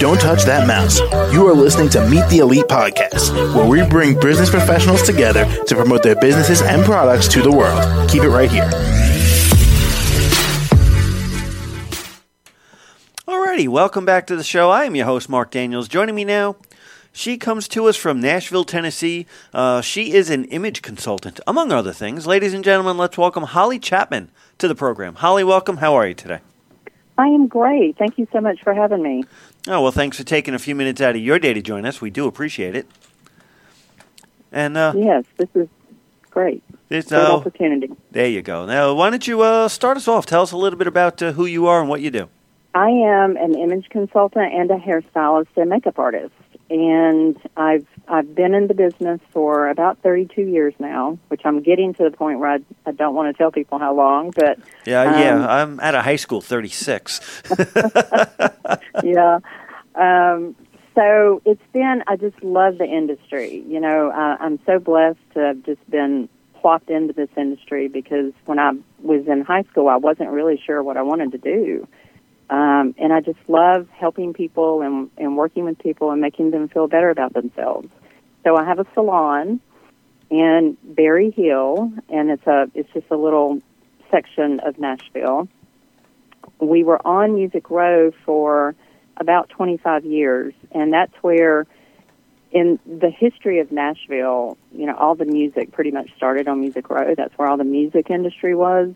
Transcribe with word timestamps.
Don't 0.00 0.20
touch 0.20 0.42
that 0.44 0.66
mouse. 0.66 0.98
You 1.32 1.46
are 1.46 1.54
listening 1.54 1.88
to 1.90 2.06
Meet 2.08 2.28
the 2.28 2.38
Elite 2.38 2.64
Podcast, 2.64 3.32
where 3.54 3.66
we 3.66 3.88
bring 3.88 4.18
business 4.18 4.50
professionals 4.50 5.02
together 5.02 5.44
to 5.66 5.74
promote 5.76 6.02
their 6.02 6.16
businesses 6.16 6.62
and 6.62 6.84
products 6.84 7.28
to 7.28 7.42
the 7.42 7.52
world. 7.52 8.10
Keep 8.10 8.24
it 8.24 8.28
right 8.28 8.50
here. 8.50 8.68
Alrighty, 13.28 13.68
welcome 13.68 14.04
back 14.04 14.26
to 14.26 14.34
the 14.34 14.42
show. 14.42 14.68
I 14.70 14.84
am 14.84 14.96
your 14.96 15.06
host, 15.06 15.28
Mark 15.28 15.52
Daniels. 15.52 15.86
Joining 15.86 16.16
me 16.16 16.24
now, 16.24 16.56
she 17.12 17.38
comes 17.38 17.68
to 17.68 17.86
us 17.86 17.96
from 17.96 18.20
Nashville, 18.20 18.64
Tennessee. 18.64 19.26
Uh, 19.52 19.80
she 19.80 20.12
is 20.12 20.28
an 20.28 20.44
image 20.46 20.82
consultant, 20.82 21.38
among 21.46 21.70
other 21.70 21.92
things. 21.92 22.26
Ladies 22.26 22.52
and 22.52 22.64
gentlemen, 22.64 22.98
let's 22.98 23.16
welcome 23.16 23.44
Holly 23.44 23.78
Chapman 23.78 24.32
to 24.58 24.66
the 24.66 24.74
program. 24.74 25.14
Holly, 25.14 25.44
welcome. 25.44 25.76
How 25.76 25.94
are 25.94 26.08
you 26.08 26.14
today? 26.14 26.40
I 27.16 27.28
am 27.28 27.46
great. 27.46 27.96
Thank 27.96 28.18
you 28.18 28.26
so 28.32 28.40
much 28.40 28.62
for 28.62 28.74
having 28.74 29.02
me. 29.02 29.24
Oh, 29.68 29.82
well, 29.82 29.92
thanks 29.92 30.16
for 30.16 30.24
taking 30.24 30.54
a 30.54 30.58
few 30.58 30.74
minutes 30.74 31.00
out 31.00 31.14
of 31.14 31.22
your 31.22 31.38
day 31.38 31.54
to 31.54 31.62
join 31.62 31.86
us. 31.86 32.00
We 32.00 32.10
do 32.10 32.26
appreciate 32.26 32.74
it. 32.74 32.86
And 34.50 34.76
uh, 34.76 34.92
yes, 34.96 35.24
this 35.36 35.48
is 35.54 35.68
great. 36.30 36.62
It's, 36.90 37.12
uh, 37.12 37.36
opportunity. 37.36 37.90
There 38.10 38.28
you 38.28 38.42
go. 38.42 38.66
Now, 38.66 38.94
why 38.94 39.10
don't 39.10 39.26
you 39.26 39.42
uh, 39.42 39.68
start 39.68 39.96
us 39.96 40.06
off? 40.06 40.26
Tell 40.26 40.42
us 40.42 40.52
a 40.52 40.56
little 40.56 40.78
bit 40.78 40.86
about 40.86 41.22
uh, 41.22 41.32
who 41.32 41.46
you 41.46 41.66
are 41.66 41.80
and 41.80 41.88
what 41.88 42.00
you 42.00 42.10
do. 42.10 42.28
I 42.74 42.88
am 42.88 43.36
an 43.36 43.56
image 43.56 43.88
consultant 43.88 44.52
and 44.52 44.70
a 44.70 44.76
hairstylist 44.76 45.46
and 45.56 45.70
makeup 45.70 45.98
artist, 45.98 46.34
and 46.70 47.36
I've 47.56 47.86
I've 48.08 48.34
been 48.34 48.54
in 48.54 48.66
the 48.66 48.74
business 48.74 49.20
for 49.32 49.68
about 49.68 49.98
32 50.02 50.42
years 50.42 50.74
now, 50.78 51.18
which 51.28 51.42
I'm 51.44 51.62
getting 51.62 51.94
to 51.94 52.04
the 52.04 52.10
point 52.10 52.38
where 52.38 52.50
I, 52.50 52.58
I 52.86 52.92
don't 52.92 53.14
want 53.14 53.34
to 53.34 53.38
tell 53.38 53.50
people 53.50 53.78
how 53.78 53.94
long, 53.94 54.30
but 54.30 54.58
Yeah, 54.86 55.02
um, 55.02 55.20
yeah. 55.20 55.46
I'm 55.46 55.80
at 55.80 55.94
a 55.94 56.02
high 56.02 56.16
school, 56.16 56.40
36. 56.40 57.42
yeah. 59.02 59.38
Um, 59.94 60.56
so 60.94 61.42
it's 61.44 61.62
been, 61.72 62.02
I 62.06 62.16
just 62.16 62.42
love 62.42 62.78
the 62.78 62.84
industry. 62.84 63.64
You 63.66 63.80
know, 63.80 64.10
uh, 64.10 64.36
I'm 64.38 64.60
so 64.66 64.78
blessed 64.78 65.18
to 65.34 65.40
have 65.40 65.62
just 65.64 65.90
been 65.90 66.28
plopped 66.60 66.88
into 66.88 67.12
this 67.12 67.28
industry 67.36 67.88
because 67.88 68.32
when 68.46 68.58
I 68.58 68.72
was 69.02 69.26
in 69.26 69.42
high 69.42 69.64
school, 69.64 69.88
I 69.88 69.96
wasn't 69.96 70.30
really 70.30 70.60
sure 70.64 70.82
what 70.82 70.96
I 70.96 71.02
wanted 71.02 71.32
to 71.32 71.38
do. 71.38 71.86
Um, 72.50 72.94
and 72.98 73.12
I 73.12 73.20
just 73.20 73.38
love 73.48 73.88
helping 73.90 74.34
people 74.34 74.82
and, 74.82 75.10
and 75.16 75.36
working 75.36 75.64
with 75.64 75.78
people 75.78 76.10
and 76.10 76.20
making 76.20 76.50
them 76.50 76.68
feel 76.68 76.86
better 76.86 77.10
about 77.10 77.32
themselves. 77.32 77.88
So 78.44 78.56
I 78.56 78.64
have 78.64 78.78
a 78.78 78.86
salon 78.92 79.60
in 80.30 80.76
Berry 80.82 81.30
Hill, 81.30 81.92
and 82.08 82.30
it's 82.30 82.46
a 82.46 82.70
it's 82.74 82.92
just 82.92 83.06
a 83.10 83.16
little 83.16 83.60
section 84.10 84.60
of 84.60 84.78
Nashville. 84.78 85.48
We 86.60 86.84
were 86.84 87.04
on 87.06 87.34
Music 87.34 87.70
Row 87.70 88.12
for 88.24 88.74
about 89.16 89.48
25 89.50 90.04
years, 90.04 90.54
and 90.72 90.92
that's 90.92 91.14
where, 91.22 91.66
in 92.52 92.78
the 92.86 93.10
history 93.10 93.60
of 93.60 93.72
Nashville, 93.72 94.56
you 94.72 94.86
know, 94.86 94.94
all 94.94 95.14
the 95.14 95.24
music 95.24 95.72
pretty 95.72 95.90
much 95.90 96.10
started 96.16 96.48
on 96.48 96.60
Music 96.60 96.90
Row. 96.90 97.14
That's 97.14 97.36
where 97.38 97.48
all 97.48 97.56
the 97.56 97.64
music 97.64 98.10
industry 98.10 98.54
was. 98.54 98.92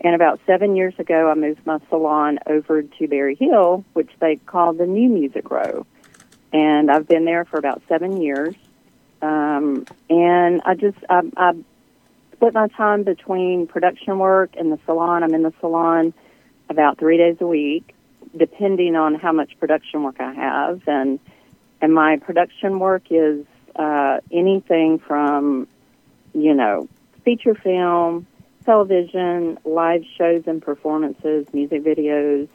And 0.00 0.14
about 0.14 0.40
seven 0.46 0.74
years 0.74 0.94
ago, 0.98 1.30
I 1.30 1.34
moved 1.34 1.64
my 1.64 1.78
salon 1.88 2.38
over 2.46 2.82
to 2.82 3.08
Berry 3.08 3.36
Hill, 3.36 3.84
which 3.92 4.10
they 4.20 4.36
call 4.36 4.72
the 4.72 4.86
New 4.86 5.08
Music 5.08 5.50
Row. 5.50 5.86
And 6.52 6.90
I've 6.90 7.06
been 7.06 7.24
there 7.24 7.44
for 7.44 7.58
about 7.58 7.82
seven 7.88 8.20
years. 8.20 8.54
Um, 9.20 9.86
and 10.10 10.60
I 10.64 10.74
just, 10.74 10.98
I, 11.08 11.22
I 11.36 11.52
split 12.32 12.54
my 12.54 12.66
time 12.68 13.04
between 13.04 13.68
production 13.68 14.18
work 14.18 14.50
and 14.58 14.72
the 14.72 14.78
salon. 14.84 15.22
I'm 15.22 15.34
in 15.34 15.42
the 15.42 15.52
salon 15.60 16.12
about 16.68 16.98
three 16.98 17.16
days 17.16 17.36
a 17.40 17.46
week, 17.46 17.94
depending 18.36 18.96
on 18.96 19.14
how 19.14 19.30
much 19.30 19.58
production 19.60 20.02
work 20.02 20.16
I 20.18 20.32
have. 20.32 20.82
And, 20.88 21.20
and 21.80 21.94
my 21.94 22.16
production 22.16 22.80
work 22.80 23.04
is 23.10 23.46
uh, 23.76 24.18
anything 24.32 24.98
from, 24.98 25.68
you 26.34 26.54
know, 26.54 26.88
feature 27.24 27.54
film, 27.54 28.26
television, 28.64 29.58
live 29.64 30.04
shows 30.16 30.44
and 30.46 30.62
performances, 30.62 31.46
music 31.52 31.82
videos, 31.84 32.48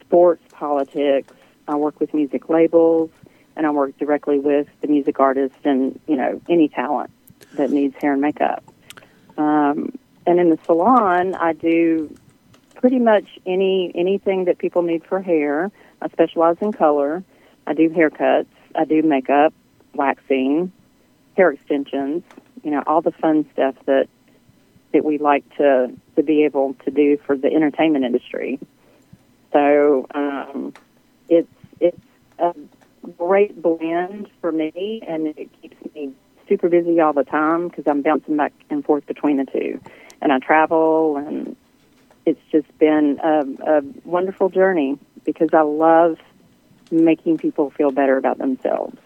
sports, 0.00 0.42
politics. 0.52 1.32
I 1.68 1.76
work 1.76 2.00
with 2.00 2.14
music 2.14 2.48
labels, 2.48 3.10
and 3.56 3.66
I 3.66 3.70
work 3.70 3.96
directly 3.98 4.38
with 4.38 4.68
the 4.80 4.88
music 4.88 5.18
artist 5.18 5.56
and 5.64 5.98
you 6.06 6.16
know 6.16 6.40
any 6.48 6.68
talent 6.68 7.10
that 7.54 7.70
needs 7.70 7.96
hair 8.00 8.12
and 8.12 8.20
makeup. 8.20 8.62
Um, 9.36 9.98
and 10.26 10.40
in 10.40 10.50
the 10.50 10.58
salon, 10.64 11.34
I 11.34 11.52
do 11.52 12.14
pretty 12.76 12.98
much 12.98 13.38
any 13.46 13.92
anything 13.94 14.44
that 14.44 14.58
people 14.58 14.82
need 14.82 15.04
for 15.04 15.20
hair. 15.20 15.70
I 16.00 16.08
specialize 16.08 16.56
in 16.60 16.72
color. 16.72 17.24
I 17.66 17.74
do 17.74 17.88
haircuts. 17.88 18.46
I 18.74 18.84
do 18.84 19.02
makeup, 19.02 19.52
waxing, 19.94 20.70
hair 21.36 21.50
extensions. 21.50 22.22
You 22.62 22.70
know 22.72 22.82
all 22.86 23.00
the 23.00 23.12
fun 23.12 23.46
stuff 23.52 23.74
that 23.86 24.08
that 24.96 25.04
we 25.04 25.18
like 25.18 25.44
to 25.58 25.92
to 26.16 26.22
be 26.22 26.44
able 26.44 26.74
to 26.86 26.90
do 26.90 27.18
for 27.18 27.36
the 27.36 27.48
entertainment 27.52 28.04
industry. 28.04 28.58
So 29.52 30.06
um, 30.14 30.72
it's 31.28 31.52
it's 31.80 32.00
a 32.38 32.54
great 33.18 33.60
blend 33.60 34.28
for 34.40 34.50
me, 34.50 35.02
and 35.06 35.26
it 35.26 35.50
keeps 35.60 35.76
me 35.94 36.14
super 36.48 36.70
busy 36.70 36.98
all 37.00 37.12
the 37.12 37.24
time 37.24 37.68
because 37.68 37.86
I'm 37.86 38.00
bouncing 38.00 38.38
back 38.38 38.54
and 38.70 38.82
forth 38.82 39.06
between 39.06 39.36
the 39.36 39.44
two, 39.44 39.80
and 40.22 40.32
I 40.32 40.38
travel, 40.38 41.18
and 41.18 41.56
it's 42.24 42.40
just 42.50 42.66
been 42.78 43.20
a, 43.22 43.78
a 43.78 43.82
wonderful 44.04 44.48
journey 44.48 44.98
because 45.24 45.50
I 45.52 45.60
love 45.60 46.16
making 46.90 47.36
people 47.36 47.68
feel 47.68 47.90
better 47.90 48.16
about 48.16 48.38
themselves. 48.38 48.96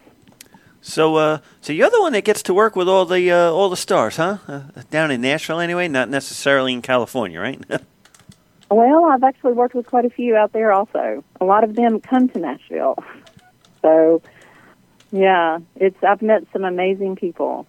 So, 0.83 1.17
uh, 1.17 1.39
so 1.61 1.73
you're 1.73 1.91
the 1.91 2.01
one 2.01 2.13
that 2.15 2.25
gets 2.25 2.43
to 2.45 2.55
work 2.55 2.75
with 2.75 2.89
all 2.89 3.05
the 3.05 3.31
uh, 3.31 3.51
all 3.51 3.69
the 3.69 3.77
stars, 3.77 4.17
huh? 4.17 4.39
Uh, 4.49 4.63
down 4.91 5.11
in 5.11 5.21
Nashville, 5.21 5.61
anyway. 5.61 5.89
Not 5.89 6.09
necessarily 6.09 6.73
in 6.73 6.83
California, 6.83 7.41
right? 7.41 7.63
Well, 8.73 9.07
I've 9.07 9.25
actually 9.25 9.55
worked 9.55 9.75
with 9.75 9.87
quite 9.87 10.05
a 10.05 10.11
few 10.11 10.37
out 10.37 10.53
there 10.53 10.71
also. 10.71 11.25
A 11.41 11.45
lot 11.45 11.65
of 11.65 11.75
them 11.75 12.01
come 12.01 12.29
to 12.29 12.39
Nashville. 12.39 12.97
So, 13.83 14.23
yeah, 15.11 15.59
it's 15.75 15.97
I've 16.05 16.23
met 16.23 16.45
some 16.53 16.65
amazing 16.65 17.17
people. 17.17 17.67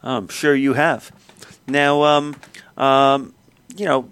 I'm 0.00 0.28
sure 0.28 0.54
you 0.54 0.74
have. 0.74 1.10
Now, 1.66 2.04
um, 2.04 2.36
um, 2.76 3.34
you 3.74 3.84
know, 3.84 4.08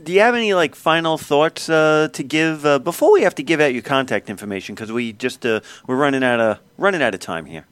do 0.00 0.12
you 0.12 0.20
have 0.20 0.36
any 0.36 0.54
like 0.54 0.76
final 0.76 1.18
thoughts 1.18 1.68
uh, 1.68 2.08
to 2.12 2.22
give 2.22 2.64
uh, 2.64 2.78
before 2.78 3.12
we 3.12 3.22
have 3.22 3.34
to 3.34 3.42
give 3.42 3.60
out 3.60 3.72
your 3.72 3.82
contact 3.82 4.30
information 4.30 4.76
because 4.76 4.92
we 4.92 5.12
just 5.12 5.44
uh, 5.44 5.60
we're 5.88 5.96
running 5.96 6.22
out 6.22 6.38
of 6.38 6.60
running 6.78 7.02
out 7.02 7.14
of 7.14 7.20
time 7.20 7.46
here. 7.46 7.66